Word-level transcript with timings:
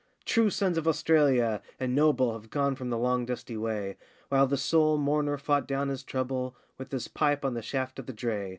True 0.25 0.49
sons 0.49 0.79
of 0.79 0.87
Australia, 0.87 1.61
and 1.79 1.93
noble, 1.93 2.33
Have 2.33 2.49
gone 2.49 2.73
from 2.75 2.89
the 2.89 2.97
long 2.97 3.23
dusty 3.23 3.55
way, 3.55 3.97
While 4.29 4.47
the 4.47 4.57
sole 4.57 4.97
mourner 4.97 5.37
fought 5.37 5.67
down 5.67 5.89
his 5.89 6.01
trouble 6.03 6.55
With 6.79 6.91
his 6.91 7.07
pipe 7.07 7.45
on 7.45 7.53
the 7.53 7.61
shaft 7.61 7.99
of 7.99 8.07
the 8.07 8.13
dray. 8.13 8.49